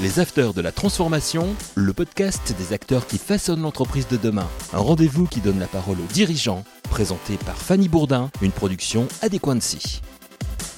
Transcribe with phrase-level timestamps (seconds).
[0.00, 4.46] Les Afters de la Transformation, le podcast des acteurs qui façonnent l'entreprise de demain.
[4.72, 10.00] Un rendez-vous qui donne la parole aux dirigeants, présenté par Fanny Bourdin, une production Adéquancy.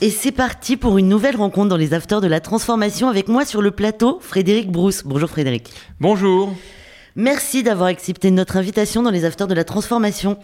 [0.00, 3.44] Et c'est parti pour une nouvelle rencontre dans les Afters de la Transformation avec moi
[3.44, 5.02] sur le plateau, Frédéric Brousse.
[5.04, 5.70] Bonjour Frédéric.
[6.00, 6.54] Bonjour.
[7.14, 10.38] Merci d'avoir accepté notre invitation dans les Afters de la Transformation.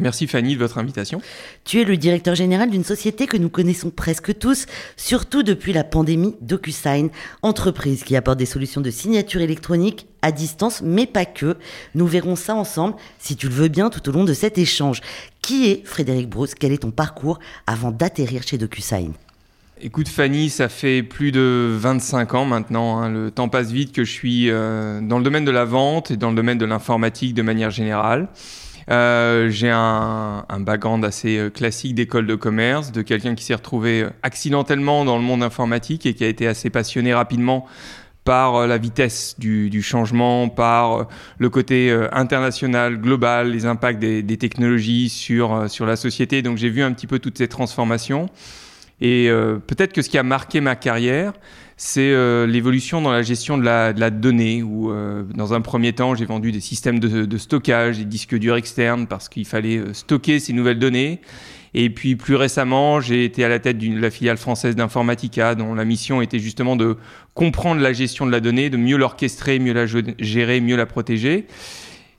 [0.00, 1.20] Merci Fanny de votre invitation.
[1.64, 4.66] Tu es le directeur général d'une société que nous connaissons presque tous,
[4.96, 7.10] surtout depuis la pandémie DocuSign,
[7.42, 11.56] entreprise qui apporte des solutions de signature électronique à distance, mais pas que.
[11.94, 15.00] Nous verrons ça ensemble, si tu le veux bien, tout au long de cet échange.
[15.42, 19.12] Qui est Frédéric Brousse Quel est ton parcours avant d'atterrir chez DocuSign?
[19.84, 23.10] Écoute Fanny, ça fait plus de 25 ans maintenant, hein.
[23.10, 26.16] le temps passe vite que je suis euh, dans le domaine de la vente et
[26.16, 28.28] dans le domaine de l'informatique de manière générale.
[28.90, 33.54] Euh, j'ai un, un, background assez euh, classique d'école de commerce, de quelqu'un qui s'est
[33.54, 37.66] retrouvé euh, accidentellement dans le monde informatique et qui a été assez passionné rapidement
[38.24, 41.08] par la vitesse du, changement, par
[41.38, 46.40] le côté international, global, les impacts des, technologies sur, sur la société.
[46.40, 48.28] Donc j'ai vu un petit peu toutes ces transformations.
[49.00, 49.28] Et
[49.66, 51.32] peut-être que ce qui a marqué ma carrière,
[51.84, 56.14] c'est euh, l'évolution dans la gestion de la, donnée, où euh, dans un premier temps,
[56.14, 60.38] j'ai vendu des systèmes de, de, stockage, des disques durs externes, parce qu'il fallait stocker
[60.38, 61.20] ces nouvelles données.
[61.74, 65.74] Et puis plus récemment, j'ai été à la tête de la filiale française d'Informatica, dont
[65.74, 66.98] la mission était justement de
[67.34, 71.48] comprendre la gestion de la donnée, de mieux l'orchestrer, mieux la gérer, mieux la protéger.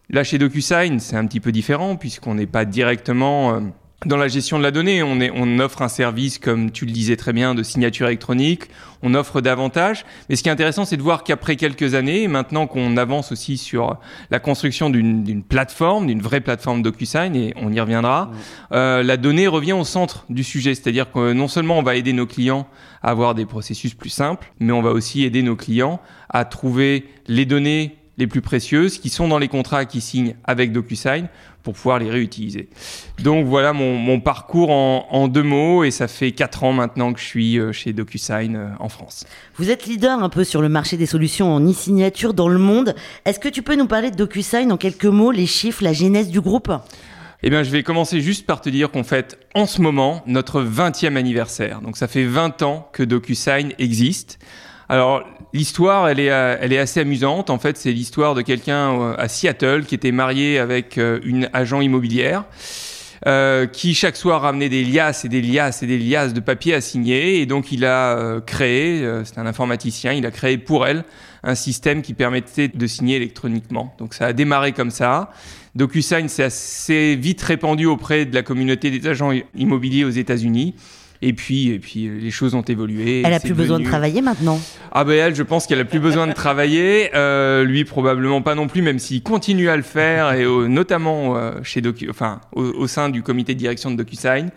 [0.10, 3.62] Là, chez DocuSign, c'est un petit peu différent, puisqu'on n'est pas directement
[4.06, 6.92] dans la gestion de la donnée, on, est, on, offre un service, comme tu le
[6.92, 8.64] disais très bien, de signature électronique.
[9.02, 10.06] On offre davantage.
[10.30, 13.58] Mais ce qui est intéressant, c'est de voir qu'après quelques années, maintenant qu'on avance aussi
[13.58, 13.98] sur
[14.32, 18.32] la construction d'une plateforme, d'une vraie plateforme DocuSign, et on y reviendra,
[18.72, 20.76] euh, la donnée revient au centre du sujet.
[20.76, 22.68] C'est-à-dire que non seulement on va aider nos clients
[23.02, 27.06] à avoir des processus plus simples, mais on va aussi aider nos clients à trouver
[27.28, 31.28] les données les plus précieuses qui sont dans les contrats qu'ils signent avec DocuSign
[31.64, 32.70] pour pouvoir les réutiliser.
[33.24, 37.14] Donc voilà mon, mon parcours en, en, deux mots et ça fait quatre ans maintenant
[37.14, 39.26] que je suis euh, chez DocuSign euh, en France.
[39.56, 42.96] Vous êtes leader un peu sur le marché des solutions en e-signature dans le monde.
[43.26, 46.30] Est-ce que tu peux nous parler de DocuSign en quelques mots, les chiffres, la genèse
[46.30, 46.72] du groupe?
[47.46, 50.64] Eh bien, je vais commencer juste par te dire qu'on fête en ce moment notre
[50.64, 51.82] 20e anniversaire.
[51.82, 54.40] Donc, ça fait 20 ans que DocuSign existe.
[54.88, 57.50] Alors, l'histoire, elle est, euh, elle est assez amusante.
[57.50, 61.50] En fait, c'est l'histoire de quelqu'un euh, à Seattle qui était marié avec euh, une
[61.54, 62.46] agent immobilière.
[63.26, 66.74] Euh, qui chaque soir ramenait des liasses et des liasses et des liasses de papier
[66.74, 67.40] à signer.
[67.40, 71.06] Et donc il a créé, c'est un informaticien, il a créé pour elle
[71.42, 73.96] un système qui permettait de signer électroniquement.
[73.98, 75.32] Donc ça a démarré comme ça.
[75.74, 80.76] DocuSign s'est assez vite répandu auprès de la communauté des agents immobiliers aux États-Unis.
[81.26, 83.24] Et puis, et puis les choses ont évolué.
[83.26, 84.60] Elle a plus besoin de travailler maintenant
[84.92, 87.12] Ah ben elle, je pense qu'elle a plus besoin de travailler.
[87.16, 91.54] Euh, lui, probablement pas non plus, même s'il continue à le faire, et notamment euh,
[91.64, 94.50] chez Docu, enfin, au, au, sein du comité de direction de DocuSign.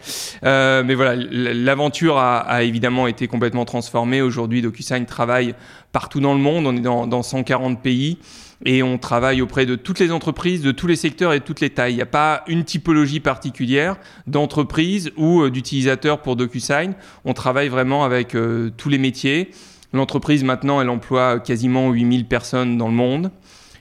[0.45, 4.21] Euh, mais voilà, l'aventure a, a, évidemment été complètement transformée.
[4.21, 5.55] Aujourd'hui, DocuSign travaille
[5.93, 6.67] partout dans le monde.
[6.67, 8.19] On est dans, dans 140 pays
[8.65, 11.61] et on travaille auprès de toutes les entreprises, de tous les secteurs et de toutes
[11.61, 11.93] les tailles.
[11.93, 13.97] Il n'y a pas une typologie particulière
[14.27, 16.95] d'entreprise ou euh, d'utilisateur pour DocuSign.
[17.25, 19.51] On travaille vraiment avec euh, tous les métiers.
[19.93, 23.31] L'entreprise maintenant, elle emploie quasiment 8000 personnes dans le monde.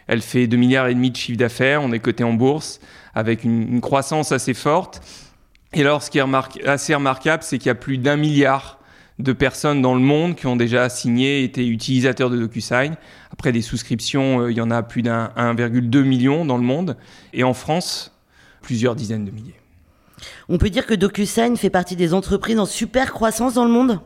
[0.08, 1.82] Elle fait 2 milliards et demi de chiffre d'affaires.
[1.82, 2.80] On est coté en bourse
[3.16, 5.02] avec une, une, croissance assez forte.
[5.74, 8.80] Et alors, ce qui est assez remarquable, c'est qu'il y a plus d'un milliard
[9.20, 12.96] de personnes dans le monde qui ont déjà signé, été utilisateurs de DocuSign.
[13.32, 16.98] Après des souscriptions, euh, il y en a plus d'un 1,2 million dans le monde.
[17.34, 18.12] Et en France,
[18.62, 19.56] plusieurs dizaines de milliers.
[20.50, 24.00] On peut dire que DocuSign fait partie des entreprises en super croissance dans le monde?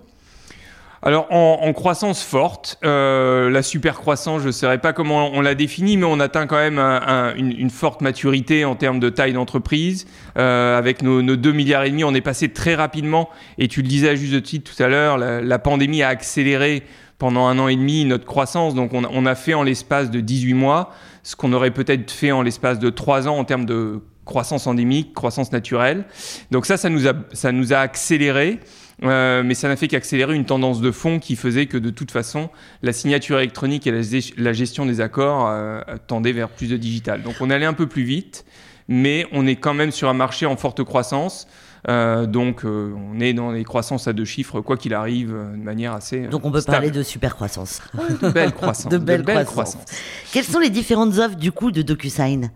[1.01, 5.41] Alors en, en, croissance forte, euh, la super croissance, je ne saurais pas comment on
[5.41, 8.99] l'a définit, mais on atteint quand même un, un, une, une, forte maturité en termes
[8.99, 10.07] de taille d'entreprise.
[10.37, 13.81] Euh, avec nos, nos 2 milliards et demi, on est passé très rapidement, et tu
[13.81, 16.83] le disais à juste titre tout à l'heure, la, la, pandémie a accéléré
[17.17, 20.19] pendant un an et demi notre croissance, donc on, on a fait en l'espace de
[20.19, 20.91] 18 mois
[21.23, 25.13] ce qu'on aurait peut-être fait en l'espace de 3 ans en termes de croissance endémique,
[25.13, 26.05] croissance naturelle.
[26.51, 28.59] Donc ça, ça nous a, ça nous a accéléré.
[29.03, 32.11] Euh, mais ça n'a fait qu'accélérer une tendance de fond qui faisait que de toute
[32.11, 32.49] façon,
[32.81, 34.01] la signature électronique et la,
[34.37, 37.23] la gestion des accords euh, tendaient vers plus de digital.
[37.23, 38.45] Donc on allait un peu plus vite,
[38.89, 41.47] mais on est quand même sur un marché en forte croissance
[41.87, 45.51] Euh, donc, euh, on est dans les croissances à deux chiffres, quoi qu'il arrive, euh,
[45.53, 46.27] de manière assez.
[46.27, 46.75] Donc, on peut stable.
[46.75, 47.81] parler de super croissance.
[48.21, 48.91] de belle croissance.
[48.91, 49.85] de belle croissance.
[50.33, 52.51] Quelles sont les différentes offres du coup de DocuSign?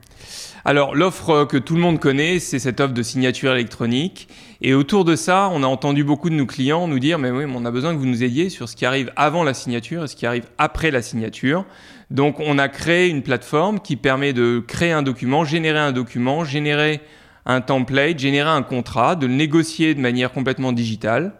[0.66, 4.28] Alors, l'offre que tout le monde connaît, c'est cette offre de signature électronique.
[4.66, 7.46] Et autour de ça, on a entendu beaucoup de nos clients nous dire, mais oui,
[7.46, 10.06] mais on a besoin que vous nous aidiez sur ce qui arrive avant la signature
[10.06, 11.66] et ce qui arrive après la signature.
[12.12, 16.46] Donc, on a créé une plateforme qui permet de créer un document, générer un document,
[16.46, 17.02] générer
[17.46, 21.34] un template, générer un contrat, de le négocier de manière complètement digitale,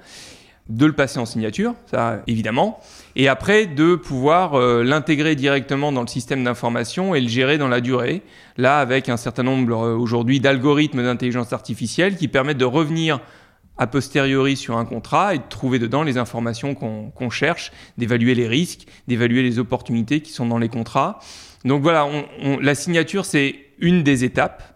[0.70, 2.80] de le passer en signature, ça évidemment,
[3.16, 7.68] et après de pouvoir euh, l'intégrer directement dans le système d'information et le gérer dans
[7.68, 8.22] la durée,
[8.58, 13.20] là avec un certain nombre euh, aujourd'hui d'algorithmes d'intelligence artificielle qui permettent de revenir
[13.78, 18.48] a posteriori sur un contrat et de trouver dedans les informations qu'on cherche, d'évaluer les
[18.48, 21.18] risques, d'évaluer les opportunités qui sont dans les contrats.
[21.66, 22.08] Donc voilà,
[22.62, 24.74] la signature c'est une des étapes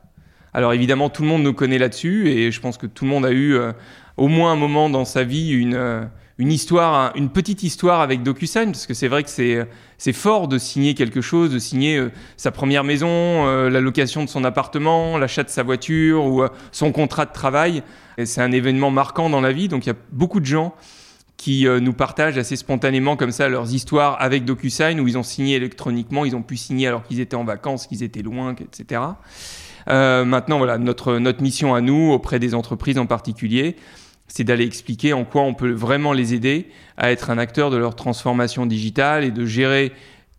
[0.57, 3.27] alors évidemment, tout le monde nous connaît là-dessus et je pense que tout le monde
[3.27, 3.73] a eu euh,
[4.17, 6.03] au moins un moment dans sa vie une, euh,
[6.39, 9.67] histoire, une petite histoire avec DocuSign, parce que c'est vrai que c'est,
[9.97, 14.23] c'est fort de signer quelque chose, de signer euh, sa première maison, euh, la location
[14.23, 17.83] de son appartement, l'achat de sa voiture ou euh, son contrat de travail.
[18.25, 20.73] C'est un événement marquant dans la vie, donc il y a beaucoup de gens
[21.37, 25.23] qui euh, nous partagent assez spontanément comme ça leurs histoires avec DocuSign, où ils ont
[25.23, 29.01] signé électroniquement, ils ont pu signer alors qu'ils étaient en vacances, qu'ils étaient loin, etc.
[29.87, 33.75] Euh, maintenant, voilà, notre, notre mission à nous, auprès des entreprises en particulier,
[34.27, 37.77] c'est d'aller expliquer en quoi on peut vraiment les aider à être un acteur de
[37.77, 39.91] leur transformation digitale et de gérer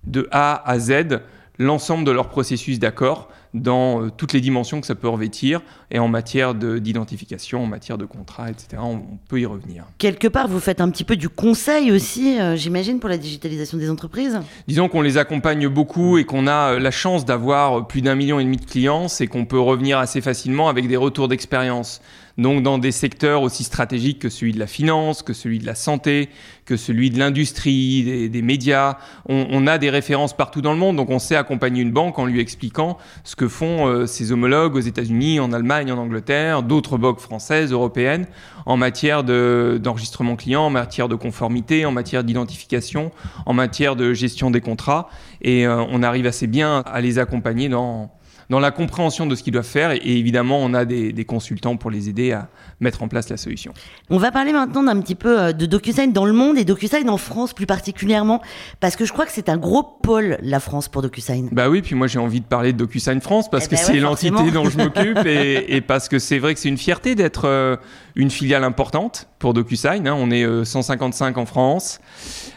[0.04, 1.20] de A à Z
[1.58, 5.98] l'ensemble de leur processus d'accord dans euh, toutes les dimensions que ça peut revêtir et
[5.98, 8.76] en matière de- d'identification, en matière de contrat, etc.
[8.80, 9.84] On, on peut y revenir.
[9.96, 13.78] Quelque part, vous faites un petit peu du conseil aussi, euh, j'imagine, pour la digitalisation
[13.78, 14.38] des entreprises
[14.68, 18.38] Disons qu'on les accompagne beaucoup et qu'on a euh, la chance d'avoir plus d'un million
[18.38, 22.02] et demi de clients, c'est qu'on peut revenir assez facilement avec des retours d'expérience.
[22.38, 25.74] Donc dans des secteurs aussi stratégiques que celui de la finance, que celui de la
[25.74, 26.28] santé,
[26.64, 28.96] que celui de l'industrie, des, des médias,
[29.28, 30.96] on, a des références partout dans le monde.
[30.96, 34.76] Donc on sait accompagner une banque en lui expliquant ce que font euh, ses homologues
[34.76, 38.26] aux États-Unis, en Allemagne, en Angleterre, d'autres banques françaises, européennes,
[38.66, 43.10] en matière de- d'enregistrement client, en matière de conformité, en matière d'identification,
[43.46, 45.08] en matière de gestion des contrats.
[45.42, 48.10] Et euh, on arrive assez bien à les accompagner dans,
[48.50, 49.90] dans la compréhension de ce qu'ils doivent faire.
[49.92, 52.48] Et, et évidemment, on a des, des consultants pour les aider à
[52.80, 53.72] mettre en place la solution.
[54.10, 57.08] On va parler maintenant d'un petit peu euh, de DocuSign dans le monde et DocuSign
[57.10, 58.40] en France plus particulièrement,
[58.80, 61.48] parce que je crois que c'est un gros pôle, la France, pour DocuSign.
[61.52, 63.82] Bah oui, puis moi j'ai envie de parler de DocuSign France parce Eh que ben
[63.82, 66.78] c'est ouais, l'entité dont je m'occupe et, et parce que c'est vrai que c'est une
[66.78, 67.76] fierté d'être euh,
[68.16, 70.06] une filiale importante pour DocuSign.
[70.08, 70.14] hein.
[70.18, 72.00] On est euh, 155 en France.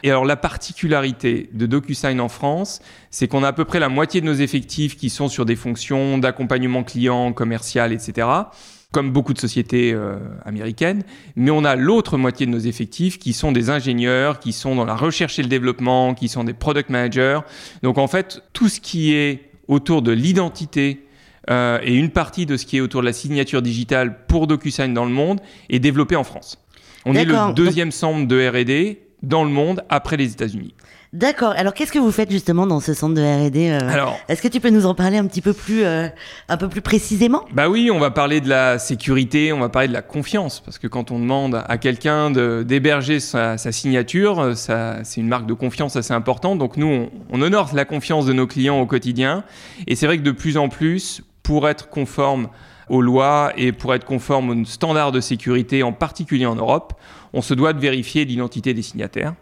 [0.03, 2.79] Et alors la particularité de DocuSign en France,
[3.11, 5.57] c'est qu'on a à peu près la moitié de nos effectifs qui sont sur des
[5.57, 8.27] fonctions d'accompagnement client, commercial, etc.
[8.91, 11.03] Comme beaucoup de sociétés euh, américaines,
[11.35, 14.85] mais on a l'autre moitié de nos effectifs qui sont des ingénieurs, qui sont dans
[14.85, 17.39] la recherche et le développement, qui sont des product managers,
[17.83, 21.05] donc en fait, tout ce qui est autour de l'identité
[21.49, 24.93] euh, et une partie de ce qui est autour de la signature digitale pour DocuSign
[24.93, 26.57] dans le monde est développé en France.
[27.05, 30.73] On est le deuxième centre de R&D dans le monde après les États-Unis.
[31.13, 31.53] D'accord.
[31.57, 34.47] Alors, qu'est-ce que vous faites justement dans ce centre de R&D euh, Alors, Est-ce que
[34.47, 36.07] tu peux nous en parler un petit peu plus, euh,
[36.47, 37.43] un peu plus précisément?
[37.51, 40.79] Bah oui, on va parler de la sécurité, on va parler de la confiance, parce
[40.79, 45.47] que quand on demande à quelqu'un d'héberger sa, sa signature, euh, ça, c'est une marque
[45.47, 46.59] de confiance assez importante.
[46.59, 49.43] Donc nous, on, on honore la confiance de nos clients au quotidien,
[49.87, 52.47] et c'est vrai que de plus en plus, pour être conforme
[52.91, 56.93] aux lois et pour être conforme aux standards de sécurité, en particulier en Europe,
[57.33, 59.33] on se doit de vérifier l'identité des signataires.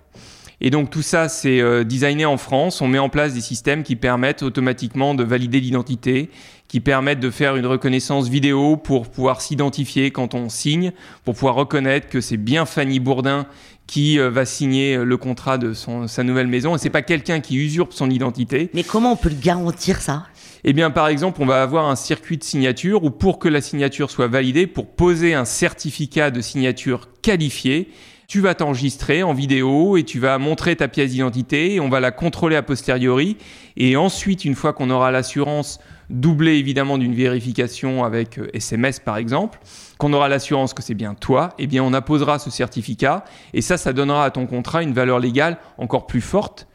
[0.62, 2.82] Et donc tout ça, c'est euh, designé en France.
[2.82, 6.30] On met en place des systèmes qui permettent automatiquement de valider l'identité,
[6.68, 10.92] qui permettent de faire une reconnaissance vidéo pour pouvoir s'identifier quand on signe,
[11.24, 13.48] pour pouvoir reconnaître que c'est bien Fanny Bourdin
[13.88, 16.76] qui euh, va signer le contrat de sa nouvelle maison.
[16.76, 18.69] Et c'est pas quelqu'un qui usurpe son identité.
[18.74, 20.28] Mais comment on peut le garantir ça?
[20.63, 23.61] Eh bien, par exemple, on va avoir un circuit de signature où pour que la
[23.61, 27.89] signature soit validée, pour poser un certificat de signature qualifié,
[28.28, 31.99] tu vas t'enregistrer en vidéo et tu vas montrer ta pièce d'identité et on va
[31.99, 33.37] la contrôler a posteriori.
[33.75, 35.80] Et ensuite, une fois qu'on aura l'assurance
[36.11, 39.59] doublée évidemment d'une vérification avec euh, SMS par exemple,
[39.97, 43.78] qu'on aura l'assurance que c'est bien toi, eh bien on apposera ce certificat et ça,
[43.78, 46.68] ça donnera à ton contrat une valeur légale encore plus forte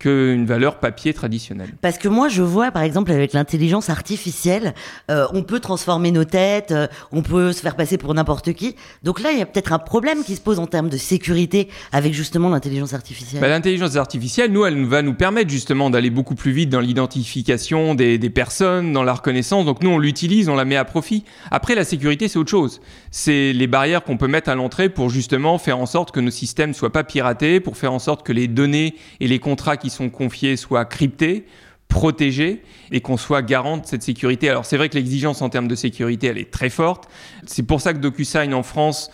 [0.00, 1.74] qu'une valeur papier traditionnelle.
[1.82, 4.74] Parce que moi, je vois, par exemple, avec l'intelligence artificielle,
[5.10, 8.74] euh, on peut transformer nos têtes, euh, on peut se faire passer pour n'importe qui.
[9.04, 11.68] Donc là, il y a peut-être un problème qui se pose en termes de sécurité
[11.92, 13.42] avec justement l'intelligence artificielle.
[13.42, 17.94] Bah, l'intelligence artificielle, nous, elle va nous permettre justement d'aller beaucoup plus vite dans l'identification
[17.94, 19.66] des, des, personnes, dans la reconnaissance.
[19.66, 21.24] Donc nous, on l'utilise, on la met à profit.
[21.50, 22.80] Après, la sécurité, c'est autre chose.
[23.10, 26.30] C'est les barrières qu'on peut mettre à l'entrée pour justement faire en sorte que nos
[26.30, 29.89] systèmes soient pas piratés, pour faire en sorte que les données et les contrats qui
[29.90, 31.46] sont confiés soient cryptés,
[31.88, 34.48] protégés et qu'on soit garant de cette sécurité.
[34.48, 37.10] Alors c'est vrai que l'exigence en termes de sécurité, elle est très forte.
[37.46, 39.10] C'est pour ça que DocuSign en France,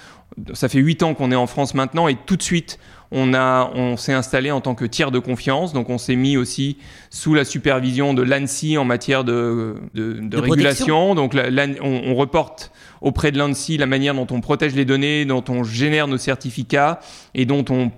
[0.53, 2.79] ça fait huit ans qu'on est en France maintenant et tout de suite,
[3.13, 6.37] on, a, on s'est installé en tant que tiers de confiance, donc on s'est mis
[6.37, 6.77] aussi
[7.09, 11.15] sous la supervision de l'ANSI en matière de, de, de, de régulation.
[11.15, 14.85] Donc la, la, on, on, reporte auprès de l'ANSI la manière dont on protège les
[14.85, 17.01] données, dont on génère nos certificats
[17.35, 17.93] et dont on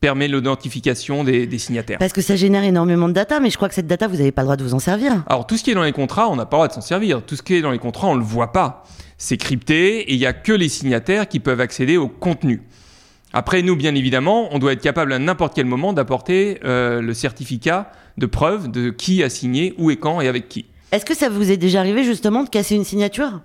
[0.00, 1.98] permet l'identification des, des, signataires.
[1.98, 4.32] Parce que ça génère énormément de data, mais je crois que cette data, vous n'avez
[4.32, 5.24] pas le droit de vous en servir.
[5.26, 6.80] Alors tout ce qui est dans les contrats, on n'a pas le droit de s'en
[6.80, 7.22] servir.
[7.24, 8.84] Tout ce qui est dans les contrats, on ne le voit pas.
[9.16, 12.62] C'est crypté et il n'y a que les signataires qui peuvent accéder au contenu.
[13.32, 17.12] Après, nous, bien évidemment, on doit être capable à n'importe quel moment d'apporter euh, le
[17.12, 20.66] certificat de preuve de qui a signé, où et quand et avec qui.
[20.92, 23.40] Est-ce que ça vous est déjà arrivé justement de casser une signature?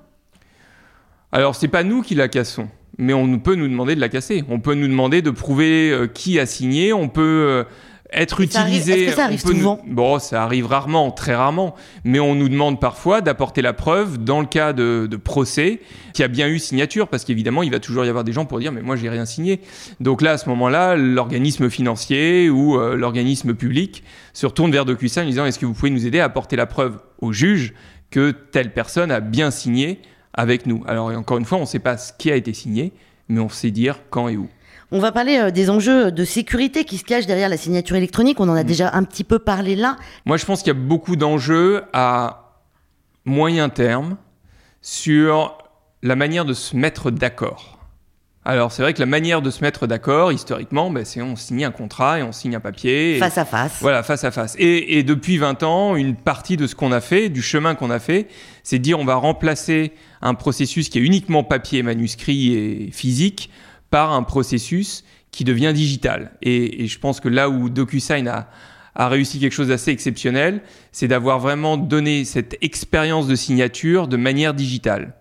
[1.31, 4.43] Alors, c'est pas nous qui la cassons mais on peut nous demander de la casser.
[4.50, 6.93] On peut nous demander de prouver euh, qui a signé.
[6.93, 7.63] On peut euh,
[8.12, 9.03] être Et utilisé.
[9.03, 9.93] Est-ce que ça arrive souvent nous...
[9.93, 11.73] Bon, ça arrive rarement, très rarement.
[12.03, 15.81] Mais on nous demande parfois d'apporter la preuve, dans le cas de, de procès,
[16.13, 18.45] qu'il y a bien eu signature, parce qu'évidemment, il va toujours y avoir des gens
[18.45, 19.62] pour dire, mais moi, j'ai rien signé.
[20.00, 25.23] Donc là, à ce moment-là, l'organisme financier ou euh, l'organisme public se retourne vers DocuSign
[25.23, 27.73] en disant, est-ce que vous pouvez nous aider à apporter la preuve au juge
[28.12, 30.00] que telle personne a bien signé
[30.33, 30.83] avec nous.
[30.87, 32.93] Alors encore une fois, on ne sait pas ce qui a été signé,
[33.29, 34.47] mais on sait dire quand et où.
[34.91, 38.39] On va parler euh, des enjeux de sécurité qui se cachent derrière la signature électronique.
[38.39, 38.67] On en a mmh.
[38.67, 39.97] déjà un petit peu parlé là.
[40.25, 42.61] Moi, je pense qu'il y a beaucoup d'enjeux à
[43.25, 44.17] moyen terme
[44.81, 45.57] sur
[46.03, 47.79] la manière de se mettre d'accord.
[48.45, 51.63] Alors c'est vrai que la manière de se mettre d'accord, historiquement, ben, c'est on signe
[51.63, 53.15] un contrat et on signe un papier.
[53.15, 53.77] Et, face à face.
[53.79, 54.55] Voilà, face à face.
[54.59, 57.89] Et, et depuis 20 ans, une partie de ce qu'on a fait, du chemin qu'on
[57.89, 58.27] a fait,
[58.63, 59.91] c'est de dire on va remplacer
[60.22, 63.50] un processus qui est uniquement papier, manuscrit et physique
[63.89, 66.32] par un processus qui devient digital.
[66.41, 68.50] Et, je pense que là où DocuSign a,
[68.96, 74.17] a réussi quelque chose d'assez exceptionnel, c'est d'avoir vraiment donné cette expérience de signature de
[74.17, 75.13] manière digitale.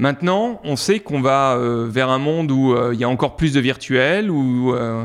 [0.00, 3.36] Maintenant, on sait qu'on va euh, vers un monde où euh, il y a encore
[3.36, 5.04] plus de virtuel, où euh,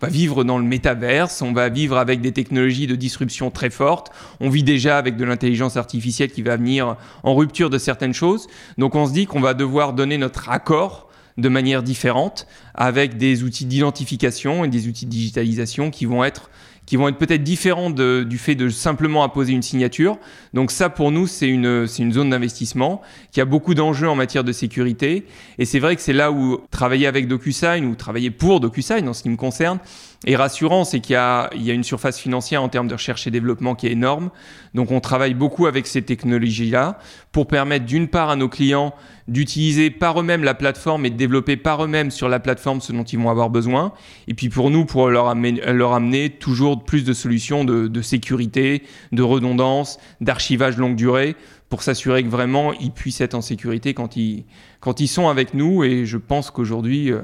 [0.00, 3.68] on va vivre dans le métaverse, on va vivre avec des technologies de disruption très
[3.68, 4.10] fortes.
[4.40, 8.46] On vit déjà avec de l'intelligence artificielle qui va venir en rupture de certaines choses.
[8.78, 13.42] Donc on se dit qu'on va devoir donner notre accord de manière différente avec des
[13.42, 16.50] outils d'identification et des outils de digitalisation qui vont être
[16.90, 20.18] qui vont être peut-être différents de, du fait de simplement apposer une signature.
[20.54, 24.16] Donc ça, pour nous, c'est une, c'est une zone d'investissement qui a beaucoup d'enjeux en
[24.16, 25.24] matière de sécurité.
[25.58, 29.12] Et c'est vrai que c'est là où travailler avec DocuSign ou travailler pour DocuSign, en
[29.12, 29.78] ce qui me concerne,
[30.26, 33.30] est rassurant, c'est qu'il y y a une surface financière en termes de recherche et
[33.30, 34.30] développement qui est énorme.
[34.74, 36.98] Donc on travaille beaucoup avec ces technologies-là
[37.32, 38.94] pour permettre d'une part à nos clients
[39.28, 43.04] d'utiliser par eux-mêmes la plateforme et de développer par eux-mêmes sur la plateforme ce dont
[43.04, 43.92] ils vont avoir besoin.
[44.28, 49.22] Et puis pour nous, pour leur amener, toujours plus de solutions de, de sécurité, de
[49.22, 51.34] redondance, d'archivage longue durée
[51.70, 54.44] pour s'assurer que vraiment ils puissent être en sécurité quand ils,
[54.80, 55.84] quand ils sont avec nous.
[55.84, 57.20] Et je pense qu'aujourd'hui, euh,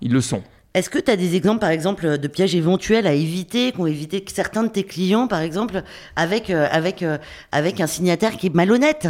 [0.00, 0.42] ils le sont.
[0.74, 4.22] Est-ce que tu as des exemples, par exemple, de pièges éventuels à éviter, qu'ont évité
[4.32, 5.82] certains de tes clients, par exemple,
[6.14, 6.68] avec, euh,
[7.02, 7.18] euh,
[7.52, 9.08] un signataire qui est malhonnête?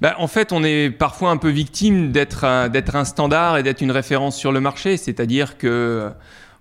[0.00, 3.80] Ben, en fait, on est parfois un peu victime d'être d'être un standard et d'être
[3.80, 4.96] une référence sur le marché.
[4.96, 6.10] C'est-à-dire que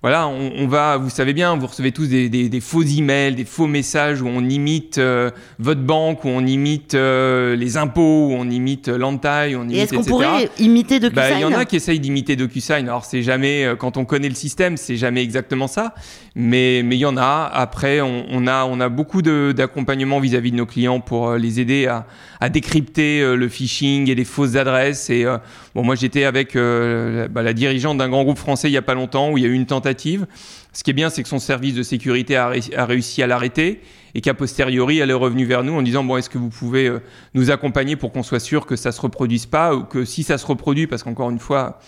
[0.05, 3.33] voilà, on, on, va, vous savez bien, vous recevez tous des, des, des faux emails,
[3.33, 8.27] des faux messages où on imite euh, votre banque, où on imite euh, les impôts,
[8.27, 11.41] où on imite euh, l'entaille, on imite, Et est-ce qu'on pourrait imiter DocuSign bah, Il
[11.41, 12.87] y en a qui essayent d'imiter DocuSign.
[12.87, 15.95] Alors c'est jamais, quand on connaît le système, c'est jamais exactement ça,
[16.35, 17.49] mais mais il y en a.
[17.51, 21.87] Après, on, on a on a beaucoup d'accompagnement vis-à-vis de nos clients pour les aider
[21.87, 22.05] à,
[22.39, 25.09] à décrypter le phishing et les fausses adresses.
[25.09, 25.25] Et
[25.73, 28.83] bon, moi j'étais avec la, bah, la dirigeante d'un grand groupe français il y a
[28.83, 31.29] pas longtemps où il y a eu une tentative ce qui est bien, c'est que
[31.29, 33.81] son service de sécurité a, ré a réussi à l'arrêter
[34.13, 36.87] et qu'a posteriori, elle est revenue vers nous en disant bon, est-ce que vous pouvez
[36.87, 37.01] euh,
[37.33, 40.37] nous accompagner pour qu'on soit sûr que ça se reproduise pas ou que si ça
[40.37, 41.79] se reproduit, parce qu'encore une fois,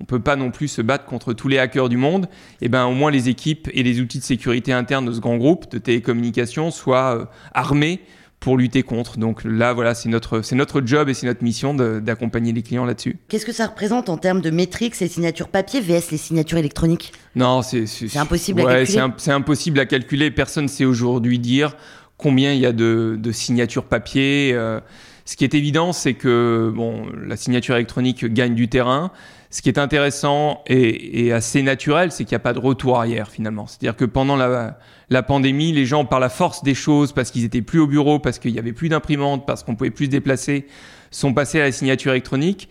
[0.00, 2.28] on peut pas non plus se battre contre tous les hackers du monde,
[2.60, 5.36] et ben au moins les équipes et les outils de sécurité interne de ce grand
[5.36, 8.00] groupe de télécommunications soient euh, armés
[8.40, 9.18] pour lutter contre.
[9.18, 12.84] Donc là, voilà, c'est notre, c'est notre job et c'est notre mission d'accompagner les clients
[12.84, 13.16] là-dessus.
[13.28, 17.12] Qu'est-ce que ça représente en termes de métriques, ces signatures papier vs les signatures électroniques?
[17.34, 19.02] Non, c'est impossible à calculer.
[19.16, 20.30] C'est impossible à calculer.
[20.30, 21.76] Personne ne sait aujourd'hui dire
[22.18, 24.52] combien il y a de, de signatures papier.
[24.54, 24.80] Euh,
[25.26, 29.10] ce qui est évident, c'est que bon, la signature électronique gagne du terrain.
[29.50, 33.28] Ce qui est intéressant et, assez naturel, c'est qu'il n'y a pas de retour arrière
[33.28, 33.66] finalement.
[33.66, 37.62] C'est-à-dire que pendant la, pandémie, les gens, par la force des choses, parce qu'ils étaient
[37.62, 40.66] plus au bureau, parce qu'il y avait plus d'imprimantes, parce qu'on pouvait plus se déplacer,
[41.10, 42.68] sont passés à la signature électronique.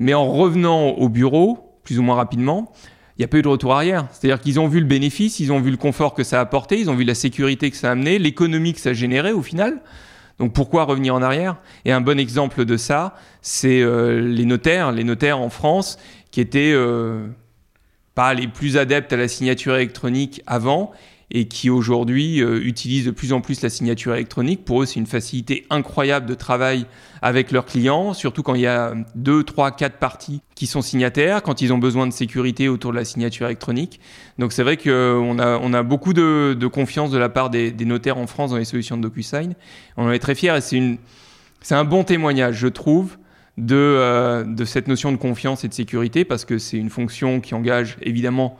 [0.00, 2.72] Mais en revenant au bureau, plus ou moins rapidement,
[3.16, 4.08] il n'y a pas eu de retour arrière.
[4.10, 6.80] C'est-à-dire qu'ils ont vu le bénéfice, ils ont vu le confort que ça a apporté,
[6.80, 9.42] ils ont vu la sécurité que ça a amené, l'économie que ça a généré au
[9.42, 9.80] final.
[10.42, 11.58] Donc pourquoi revenir en arrière?
[11.84, 16.00] Et un bon exemple de ça, c'est euh, les notaires, les notaires en France
[16.32, 17.28] qui étaient euh,
[18.16, 20.90] pas les plus adeptes à la signature électronique avant
[21.34, 24.66] et qui aujourd'hui euh, utilisent de plus en plus la signature électronique.
[24.66, 26.84] Pour eux, c'est une facilité incroyable de travail
[27.22, 31.42] avec leurs clients, surtout quand il y a deux, trois, quatre parties qui sont signataires,
[31.42, 33.98] quand ils ont besoin de sécurité autour de la signature électronique.
[34.38, 38.18] Donc c'est vrai qu'on a, on a beaucoup de, confiance de la part des, notaires
[38.18, 39.54] en France dans les solutions de DocuSign.
[39.96, 43.16] On en est très fiers et c'est, un bon témoignage, je trouve,
[43.70, 47.54] euh, de cette notion de confiance et de sécurité, parce que c'est une fonction qui
[47.54, 48.58] engage évidemment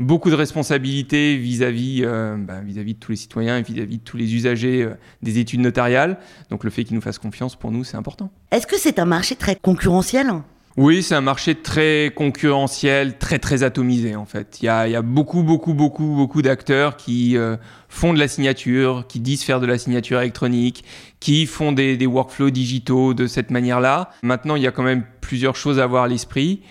[0.00, 4.16] beaucoup de responsabilités vis-à-vis euh, bah, vis-à-vis de tous les citoyens et vis-à-vis de tous
[4.16, 6.18] les usagers euh, des études notariales.
[6.48, 8.30] Donc le fait qu'ils nous fassent confiance, pour nous, c'est important.
[8.50, 10.32] Est-ce que c'est un marché très concurrentiel
[10.76, 14.58] oui, c'est un marché très concurrentiel, très très atomisé en fait.
[14.62, 17.56] Il y a, il y a beaucoup beaucoup beaucoup beaucoup d'acteurs qui euh,
[17.88, 20.84] font de la signature, qui disent faire de la signature électronique,
[21.18, 24.10] qui font des, des workflows digitaux de cette manière-là.
[24.22, 26.62] Maintenant, il y a quand même plusieurs choses à avoir à l'esprit.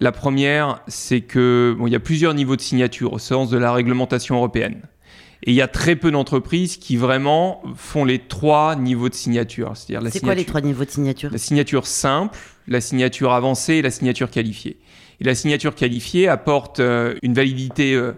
[0.00, 3.58] La première, c'est que bon, il y a plusieurs niveaux de signature au sens de
[3.58, 4.82] la réglementation européenne.
[5.44, 9.76] Et il y a très peu d'entreprises qui vraiment font les trois niveaux de signature.
[9.76, 11.30] C'est-à-dire C'est quoi les trois niveaux de signature?
[11.30, 14.78] La signature simple, la signature avancée et la signature qualifiée.
[15.20, 18.12] Et la signature qualifiée apporte euh, une validité euh,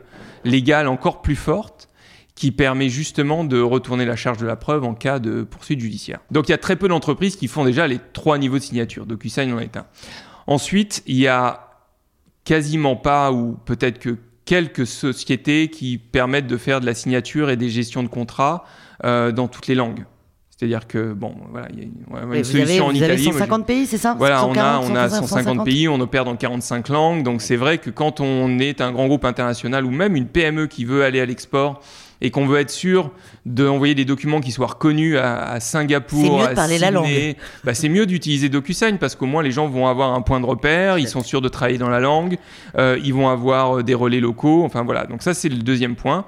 [0.44, 1.88] légale encore plus forte
[2.34, 6.20] qui permet justement de retourner la charge de la preuve en cas de poursuite judiciaire.
[6.30, 9.04] Donc il y a très peu d'entreprises qui font déjà les trois niveaux de signature.
[9.04, 9.86] DocuSign en est un.
[10.46, 11.69] Ensuite, il y a
[12.50, 17.56] quasiment pas, ou peut-être que quelques sociétés qui permettent de faire de la signature et
[17.56, 18.64] des gestions de contrats
[19.04, 20.04] euh, dans toutes les langues.
[20.50, 23.22] C'est-à-dire que, bon, voilà, il y a une, solution en Italie.
[23.22, 24.16] 150 pays, c'est ça?
[24.18, 27.22] Voilà, on a, on a 150, pays, on opère dans 45 langues.
[27.22, 30.66] Donc c'est vrai que quand on est un grand groupe international ou même une PME
[30.66, 31.80] qui veut aller à l'export
[32.20, 33.10] et qu'on veut être sûr
[33.46, 37.36] d'envoyer des documents qui soient reconnus à, Singapour, c'est mieux de parler la langue.
[37.64, 40.46] Bah, c'est mieux d'utiliser DocuSign parce qu'au moins les gens vont avoir un point de
[40.46, 42.38] repère, ils sont sûrs de travailler dans la langue,
[42.76, 44.64] euh, ils vont avoir euh, des relais locaux.
[44.64, 46.24] Enfin voilà, donc ça c'est le deuxième point.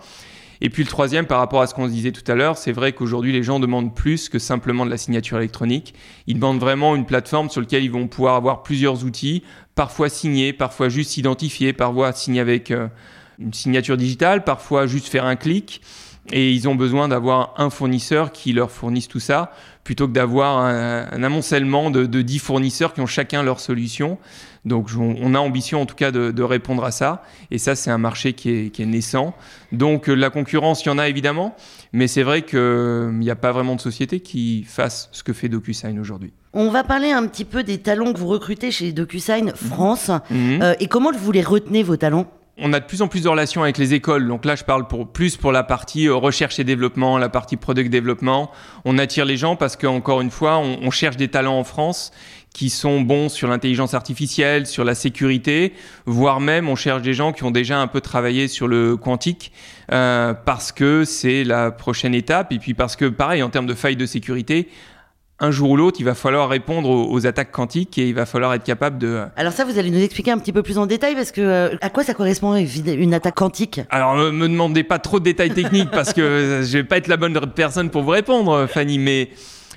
[0.64, 2.70] Et puis le troisième, par rapport à ce qu'on se disait tout à l'heure, c'est
[2.70, 5.92] vrai qu'aujourd'hui les gens demandent plus que simplement de la signature électronique.
[6.28, 9.42] Ils demandent vraiment une plateforme sur laquelle ils vont pouvoir avoir plusieurs outils,
[9.74, 12.86] parfois signés, parfois juste identifiés, parfois signés avec euh,
[13.42, 15.80] une signature digitale, parfois juste faire un clic.
[16.30, 19.52] Et ils ont besoin d'avoir un fournisseur qui leur fournisse tout ça,
[19.82, 24.18] plutôt que d'avoir un, amoncellement de, de 10 fournisseurs qui ont chacun leur solution.
[24.64, 27.22] Donc on a ambition en tout cas de, répondre à ça.
[27.50, 29.34] Et ça, c'est un marché qui est, qui est, naissant.
[29.72, 31.56] Donc la concurrence, il y en a évidemment.
[31.92, 35.48] Mais c'est vrai qu'il n'y a pas vraiment de société qui fasse ce que fait
[35.48, 36.32] DocuSign aujourd'hui.
[36.52, 40.10] On va parler un petit peu des talents que vous recrutez chez DocuSign France.
[40.30, 40.62] Mhm.
[40.62, 42.26] Euh, et comment vous les retenez, vos talents?
[42.58, 44.28] On a de plus en plus de relations avec les écoles.
[44.28, 47.56] Donc là, je parle pour, plus pour la partie euh, recherche et développement, la partie
[47.56, 48.50] product développement.
[48.84, 52.12] On attire les gens parce qu'encore une fois, on, cherche des talents en France
[52.52, 55.72] qui sont bons sur l'intelligence artificielle, sur la sécurité,
[56.04, 59.52] voire même on cherche des gens qui ont déjà un peu travaillé sur le quantique
[59.90, 63.72] euh, parce que c'est la prochaine étape et puis parce que pareil en termes de
[63.72, 64.68] failles de sécurité,
[65.42, 68.54] un jour ou l'autre, il va falloir répondre aux, attaques quantiques et il va falloir
[68.54, 69.08] être capable de.
[69.08, 71.40] Euh, Alors ça, vous allez nous expliquer un petit peu plus en détail parce que
[71.40, 73.80] euh, à quoi ça correspond une attaque quantique?
[73.90, 77.08] Alors me, me demandez pas trop de détails techniques parce que je vais pas être
[77.08, 79.30] la bonne personne pour vous répondre, Fanny, mais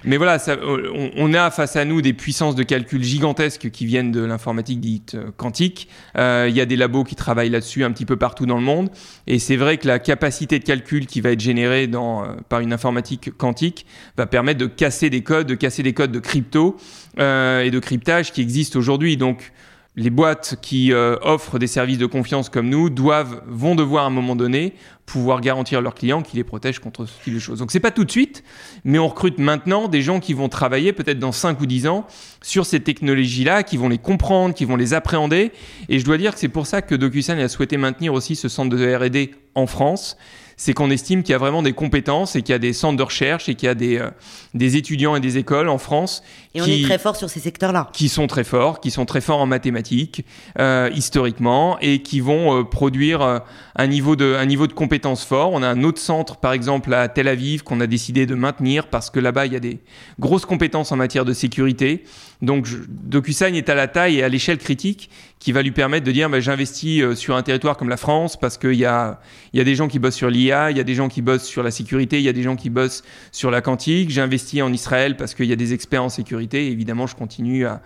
[0.05, 4.11] mais voilà, ça, on, a face à nous des puissances de calcul gigantesques qui viennent
[4.11, 5.87] de l'informatique dite euh, quantique.
[6.17, 8.63] Euh, il y a des labos qui travaillent là-dessus un petit peu partout dans le
[8.63, 8.89] monde.
[9.27, 12.73] Et c'est vrai que la capacité de calcul qui va être générée euh, par une
[12.73, 13.85] informatique quantique
[14.17, 16.77] va permettre de casser des codes, de casser des codes de crypto
[17.17, 19.15] et de cryptage qui existent aujourd'hui.
[19.15, 19.53] Donc,
[19.97, 24.08] les boîtes qui euh, offrent des services de confiance comme nous doivent, vont devoir à
[24.08, 24.73] un moment donné
[25.05, 27.60] pouvoir garantir leurs clients qu'ils les protègent contre ce type de choses.
[27.60, 28.43] Donc c'est pas tout de suite,
[28.84, 32.08] mais on recrute maintenant des gens qui vont travailler peut-être dans 5 ou 10 ans
[32.41, 35.51] sur ces technologies-là, qui vont les comprendre, qui vont les appréhender.
[35.89, 38.49] Et je dois dire que c'est pour ça que DocuSign a souhaité maintenir aussi ce
[38.49, 40.17] centre de R&D en France
[40.57, 42.97] c'est qu'on estime qu'il y a vraiment des compétences et qu'il y a des centres
[42.97, 44.09] de recherche et qu'il y a des, euh,
[44.53, 46.23] des étudiants et des écoles en France
[46.55, 47.89] et on est très fort sur ces secteurs-là.
[47.91, 50.25] Qui sont très forts, qui sont très forts en mathématiques,
[50.57, 53.41] euh, historiquement, et qui vont euh, produire
[53.75, 55.51] un, niveau de, un niveau de compétences fort.
[55.51, 58.87] On a un autre centre, par exemple, à Tel Aviv, qu'on a décidé de maintenir
[58.87, 59.79] parce que là-bas, il y a des
[60.17, 62.05] grosses compétences en matière de sécurité.
[62.41, 65.09] Donc, DocuSign est à la taille et à l'échelle critique
[65.45, 68.36] qui va lui permettre de dire bah, j'investis euh, sur un territoire comme la France
[68.36, 69.19] parce qu'il y a,
[69.53, 71.43] y a des gens qui bossent sur l'IA, il y a des gens qui bossent
[71.43, 74.10] sur la sécurité, il y a des gens qui bossent sur la quantique.
[74.10, 76.71] J'investis en Israël parce qu'il y a des experts en sécurité.
[76.71, 77.79] évidemment, je continue à,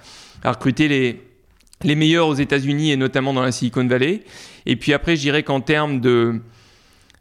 [0.45, 1.21] recruter les,
[1.83, 4.23] les meilleurs aux États-Unis et notamment dans la Silicon Valley.
[4.65, 6.39] Et puis après, je dirais qu'en termes de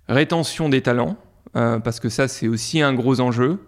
[0.09, 1.16] rétention des talents,
[1.57, 3.59] euh, parce que ça, c'est aussi un gros enjeu.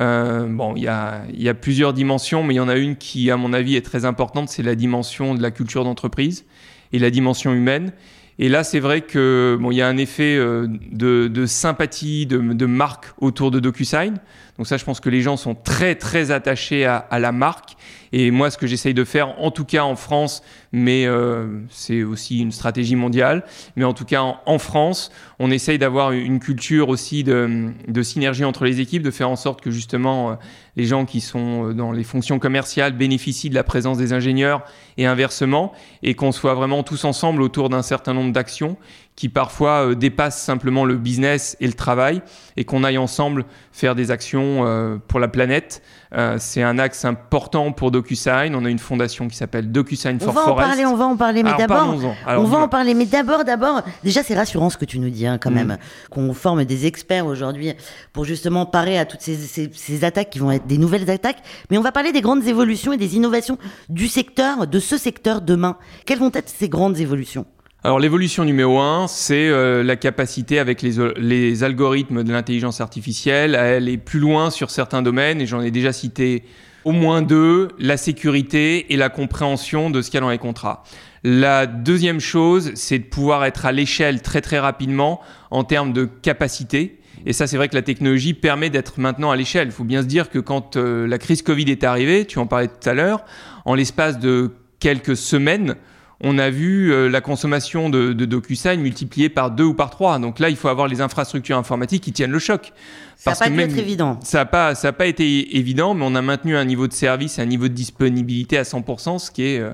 [0.00, 3.36] Euh, bon, il y a, plusieurs dimensions, mais il y en a une qui, à
[3.36, 6.44] mon avis, est très importante, c'est la dimension de la culture d'entreprise
[6.92, 7.92] et la dimension humaine.
[8.38, 12.24] Et là, c'est vrai que bon, il y a un effet euh, de, de, sympathie,
[12.24, 14.14] de, de, marque autour de DocuSign.
[14.60, 17.78] Donc ça, je pense que les gens sont très très attachés à, la marque.
[18.12, 22.02] Et moi, ce que j'essaye de faire, en tout cas en France, mais euh, c'est
[22.02, 23.46] aussi une stratégie mondiale,
[23.76, 28.44] mais en tout cas en, France, on essaye d'avoir une culture aussi de, de, synergie
[28.44, 30.34] entre les équipes, de faire en sorte que justement euh,
[30.76, 34.62] les gens qui sont euh, dans les fonctions commerciales bénéficient de la présence des ingénieurs
[34.98, 38.76] et inversement, et qu'on soit vraiment tous ensemble autour d'un certain nombre d'actions
[39.20, 42.22] qui parfois euh, dépassent simplement le business et le travail
[42.56, 45.82] et qu'on aille ensemble faire des actions euh, pour la planète.
[46.14, 48.54] Euh, c'est un axe important pour DocuSign.
[48.54, 50.48] On a une fondation qui s'appelle DocuSign for Forest.
[50.48, 51.94] On va en parler, on va en parler, mais d'abord,
[52.28, 55.26] on va en parler, mais d'abord, d'abord, déjà c'est rassurant ce que tu nous dis
[55.26, 55.54] hein, quand mm.
[55.54, 55.76] même,
[56.08, 57.74] qu'on forme des experts aujourd'hui
[58.14, 61.42] pour justement parer à toutes ces, ces, ces attaques qui vont être des nouvelles attaques.
[61.70, 63.58] Mais on va parler des grandes évolutions et des innovations
[63.90, 65.76] du secteur, de ce secteur demain.
[66.06, 67.44] Quelles vont être ces grandes évolutions?
[67.82, 73.76] Alors l'évolution numéro un, c'est euh, la capacité avec les, algorithmes de l'intelligence artificielle à
[73.76, 76.44] aller plus loin sur certains domaines, et j'en ai déjà cité
[76.84, 80.38] au moins deux, la sécurité et la compréhension de ce qu'il y a dans les
[80.38, 80.82] contrats.
[81.24, 86.04] La deuxième chose, c'est de pouvoir être à l'échelle très très rapidement en termes de
[86.04, 86.98] capacité.
[87.24, 89.68] Et ça, c'est vrai que la technologie permet d'être maintenant à l'échelle.
[89.68, 92.46] Il faut bien se dire que quand euh, la crise Covid est arrivée, tu en
[92.46, 93.24] parlais tout à l'heure,
[93.64, 95.76] en l'espace de quelques semaines,
[96.22, 100.18] on a vu euh, la consommation de, de DocuSign multipliée par deux ou par trois.
[100.18, 102.72] Donc là, il faut avoir les infrastructures informatiques qui tiennent le choc.
[103.16, 104.18] Ça n'a pas être évident.
[104.22, 106.92] Ça n'a pas, ça a pas été évident, mais on a maintenu un niveau de
[106.92, 109.72] service un niveau de disponibilité à 100%, ce qui est euh,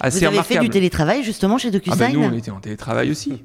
[0.00, 2.60] assez Vous avez fait du télétravail justement chez DocuSign ah ben Nous, on était en
[2.60, 3.42] télétravail aussi.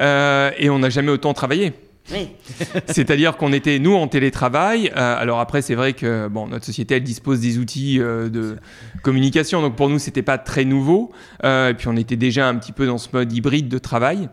[0.00, 1.72] euh, et on n'a jamais autant travaillé.
[2.86, 4.90] C'est-à-dire qu'on était, nous, en télétravail.
[4.96, 8.56] Euh, alors après, c'est vrai que bon, notre société, elle dispose des outils euh, de
[9.02, 9.62] communication.
[9.62, 11.12] Donc pour nous, c'était pas très nouveau.
[11.44, 14.28] Euh, et puis on était déjà un petit peu dans ce mode hybride de travail.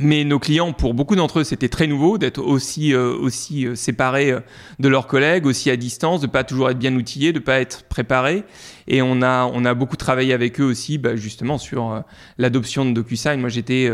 [0.00, 4.32] Mais nos clients, pour beaucoup d'entre eux, c'était très nouveau d'être aussi, aussi séparés
[4.78, 7.82] de leurs collègues, aussi à distance, de pas toujours être bien outillés, de pas être
[7.82, 8.44] préparés.
[8.86, 12.04] Et on a, on a beaucoup travaillé avec eux aussi, bah, justement, sur
[12.36, 13.40] l'adoption de DocuSign.
[13.40, 13.90] Moi, j'étais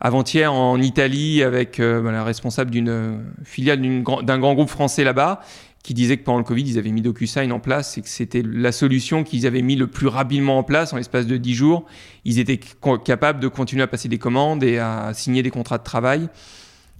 [0.00, 5.04] avant-hier en Italie avec euh, bah, la responsable d'une euh, filiale d'un grand groupe français
[5.04, 5.40] là-bas
[5.82, 8.42] qui disait que pendant le Covid, ils avaient mis DocuSign en place et que c'était
[8.44, 11.86] la solution qu'ils avaient mis le plus rapidement en place en l'espace de 10 jours.
[12.26, 12.60] Ils étaient
[13.04, 16.28] capables de continuer à passer des commandes et à signer des contrats de travail.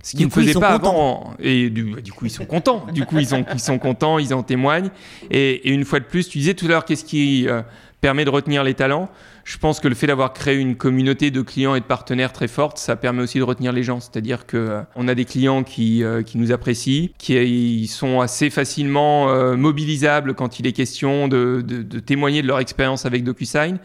[0.03, 1.35] Ce qu'ils ne faisaient pas avant.
[1.41, 2.87] Et du, du, coup, ils sont contents.
[2.95, 4.89] Du coup, ils, sont, ils sont contents, ils en témoignent.
[5.31, 7.61] Et, et, une fois de plus, tu disais tout à l'heure, qu'est-ce qui euh,
[8.01, 9.11] permet de retenir les talents
[9.51, 12.47] je pense que le fait d'avoir créé une communauté de clients et de partenaires très
[12.47, 13.99] forte, ça permet aussi de retenir les gens.
[13.99, 18.49] C'est-à-dire que euh, on a des clients qui, euh, qui nous apprécient, qui sont assez
[18.51, 23.25] facilement euh, mobilisables quand il est question de, de, de témoigner de leur expérience avec
[23.25, 23.79] DocuSign.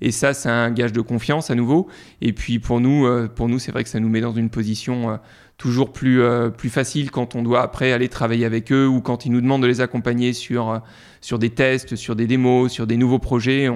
[0.00, 1.86] Et ça, c'est un gage de confiance à nouveau.
[2.20, 3.06] Et puis pour nous,
[3.36, 5.20] pour nous, c'est vrai que ça nous met dans une position
[5.62, 6.20] toujours plus,
[6.58, 9.62] plus facile quand on doit après aller travailler avec eux ou quand ils nous demandent
[9.62, 10.82] de les accompagner sur
[11.22, 13.68] sur des tests, sur des démos, sur des nouveaux projets.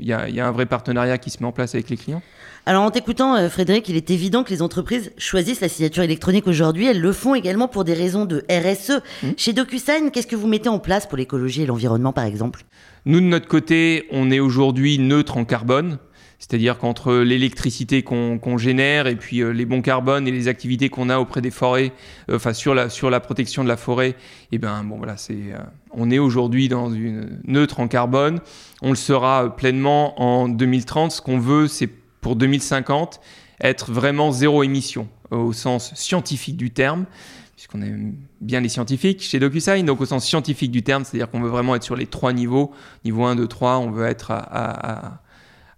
[0.00, 2.22] Il y, a, un vrai partenariat qui se met en place avec les clients.
[2.64, 6.46] Alors en t'écoutant, euh, Frédéric, il est évident que les entreprises choisissent la signature électronique
[6.46, 6.86] aujourd'hui.
[6.86, 9.02] Elles le font également pour des raisons de RSE.
[9.22, 9.28] Mmh.
[9.36, 12.64] Chez DocuSign, qu'est-ce que vous mettez en place pour l'écologie et l'environnement, par exemple?
[13.04, 15.98] Nous, de notre côté, on est aujourd'hui neutre en carbone.
[16.42, 21.08] C'est-à-dire qu'entre l'électricité qu'on génère et puis euh, les bons carbones et les activités qu'on
[21.08, 21.92] a auprès des forêts,
[22.28, 24.16] euh, enfin sur la sur la protection de la forêt, et
[24.50, 25.58] eh ben bon voilà, c'est euh,
[25.92, 28.40] on est aujourd'hui dans une neutre en carbone.
[28.82, 31.12] On le sera pleinement en 2030.
[31.12, 31.86] Ce qu'on veut, c'est
[32.20, 33.20] pour 2050
[33.60, 37.06] être vraiment zéro émission au sens scientifique du terme
[37.54, 41.40] puisqu'on aime bien les scientifiques chez DocuSign, donc au sens scientifique du terme, c'est-à-dire qu'on
[41.40, 42.72] veut vraiment être sur les trois niveaux.
[43.04, 45.20] Niveau 1, 2, 3, on veut être à,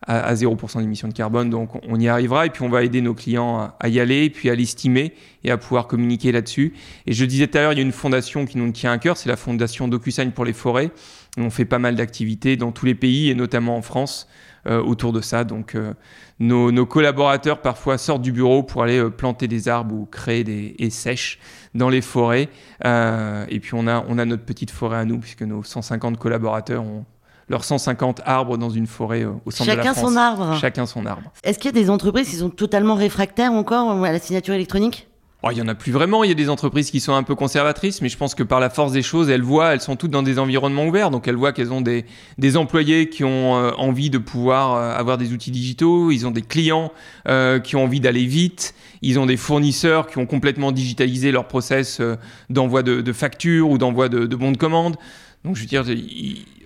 [0.07, 1.51] 0% d'émissions de carbone.
[1.51, 4.51] Donc on y arrivera et puis on va aider nos clients à, y aller, puis
[4.51, 5.15] à l'estimer
[5.45, 6.75] et à pouvoir communiquer là-dessus.
[7.07, 8.99] Et je disais tout à l'heure, il y a une fondation qui nous tient à
[8.99, 10.91] cœur, c'est la fondation DocuSign pour les forêts.
[11.37, 14.29] On fait pas mal d'activités dans tous les pays et notamment en France
[14.67, 15.45] euh, autour de ça.
[15.45, 15.93] Donc euh,
[16.39, 20.75] nos, collaborateurs parfois sortent du bureau pour aller euh, planter des arbres ou créer des
[20.79, 21.39] et sèches
[21.75, 22.49] dans les forêts.
[22.85, 26.83] et puis on a, on a notre petite forêt à nous puisque nos 150 collaborateurs
[26.83, 27.05] ont
[27.49, 29.97] leurs 150 arbres dans une forêt au centre de la France.
[29.97, 30.59] Chacun son arbre.
[30.61, 31.33] Chacun son arbre.
[31.43, 35.09] Est-ce qu'il y a des entreprises qui sont totalement réfractaires encore à la signature électronique?
[35.47, 36.25] Oh, il y en a plus vraiment.
[36.25, 38.61] Il y a des entreprises qui sont un peu conservatrices, mais je pense que par
[38.61, 41.11] la force des choses, elles voient, elles sont toutes dans des environnements ouverts.
[41.11, 42.07] Donc elles voient qu'elles ont des,
[42.39, 46.11] des employés qui ont euh, envie de pouvoir euh, avoir des outils digitaux.
[46.11, 46.93] Ils ont des clients
[47.29, 48.75] euh, qui ont envie d'aller vite.
[49.03, 52.01] Ils ont des fournisseurs qui ont complètement digitalisé leur process
[52.49, 54.97] d'envoi de, de, factures ou d'envoi de, de bons de commande.
[55.45, 55.85] Donc je veux dire,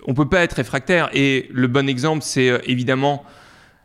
[0.09, 1.11] on peut pas être réfractaire.
[1.13, 3.25] Et le bon exemple, c'est évidemment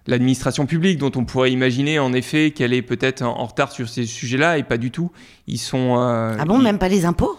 [0.07, 4.05] l'administration publique, dont on pourrait imaginer en effet qu'elle est peut-être en, retard sur ces
[4.05, 5.11] sujets-là, et pas du tout.
[5.47, 5.97] Ils sont.
[5.99, 7.37] Euh, ah bon, même pas les impôts?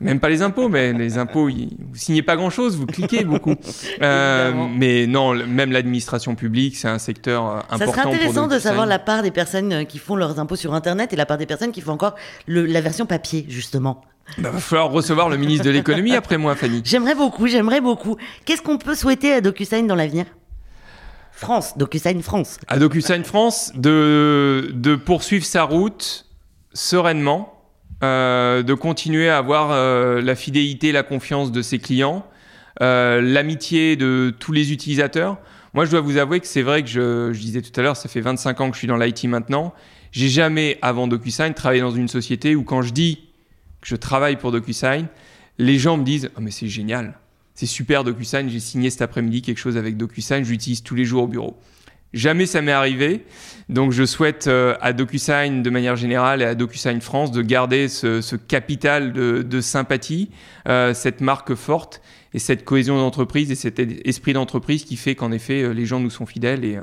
[0.00, 3.54] Même pas les impôts, mais les impôts, vous signez pas grand-chose, vous cliquez beaucoup.
[4.02, 7.74] Euh, mais non, même l'administration publique, c'est un secteur important.
[7.74, 10.74] Euh, ça serait intéressant de savoir la part des personnes qui font leurs impôts sur
[10.74, 12.14] Internet et la part des personnes qui font encore
[12.46, 14.02] la version papier, justement.
[14.38, 16.82] Il bah, va falloir recevoir le ministre de l'économie après moi, Fanny.
[16.84, 18.16] J'aimerais beaucoup, j'aimerais beaucoup.
[18.44, 20.26] Qu'est-ce qu'on peut souhaiter à DocuSign dans l'avenir?
[21.32, 22.58] France, DocuSign France.
[22.66, 26.26] À DocuSign France, de, de poursuivre sa route
[26.72, 27.56] sereinement,
[28.02, 32.26] euh, de continuer à avoir euh, la fidélité, la confiance de ses clients,
[32.82, 35.38] euh, l'amitié de tous les utilisateurs.
[35.74, 37.96] Moi, je dois vous avouer que c'est vrai que je, je disais tout à l'heure,
[37.96, 39.74] ça fait 25 ans que je suis dans l'IT maintenant.
[40.12, 43.25] J'ai jamais, avant DocuSign, travaillé dans une société où quand je dis
[43.86, 45.06] je travaille pour DocuSign,
[45.58, 47.14] les gens me disent oh, mais c'est génial
[47.56, 51.22] c'est super DocuSign, j'ai signé cet après-midi quelque chose avec DocuSign, j'utilise tous les jours
[51.22, 51.56] au bureau.
[52.12, 53.24] Jamais ça m'est arrivé,
[53.68, 57.88] donc je souhaite euh, à DocuSign de manière générale et à DocuSign France de garder
[57.88, 60.30] ce, capital de, sympathie,
[60.68, 65.32] euh, cette marque forte et cette cohésion d'entreprise et cet esprit d'entreprise qui fait qu'en
[65.32, 66.78] effet euh, les gens nous sont fidèles et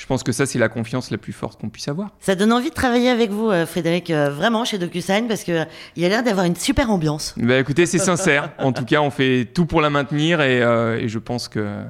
[0.00, 2.08] je pense que ça, c'est la confiance la plus forte qu'on puisse avoir.
[2.20, 5.66] Ça donne envie de travailler avec vous, euh, Frédéric, euh, vraiment chez DocuSign, parce qu'il
[5.96, 7.34] y a l'air d'avoir une super ambiance.
[7.36, 8.50] Bah, écoutez, c'est sincère.
[8.58, 11.82] en tout cas, on fait tout pour la maintenir et, euh, je pense que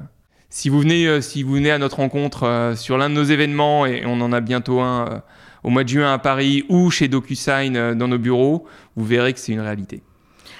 [0.49, 4.03] si vous venez, si vous venez à notre rencontre sur l'un de nos événements, et
[4.05, 5.23] on en a bientôt un
[5.63, 8.65] au mois de juin à Paris ou chez DocuSign dans nos bureaux,
[8.97, 10.03] vous verrez que c'est une réalité.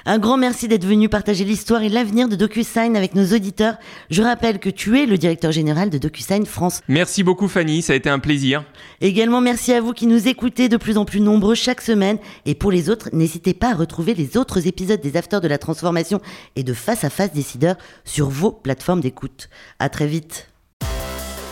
[0.05, 3.75] Un grand merci d'être venu partager l'histoire et l'avenir de DocuSign avec nos auditeurs.
[4.09, 6.81] Je rappelle que tu es le directeur général de DocuSign France.
[6.87, 8.63] Merci beaucoup Fanny, ça a été un plaisir.
[8.99, 12.17] Également merci à vous qui nous écoutez de plus en plus nombreux chaque semaine.
[12.45, 15.57] Et pour les autres, n'hésitez pas à retrouver les autres épisodes des Afters de la
[15.57, 16.19] Transformation
[16.55, 19.49] et de Face à Face Décideurs sur vos plateformes d'écoute.
[19.79, 20.47] À très vite.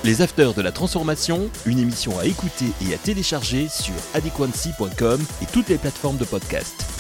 [0.05, 5.45] Les Afters de la Transformation, une émission à écouter et à télécharger sur adequancy.com et
[5.51, 6.98] toutes les plateformes de podcast.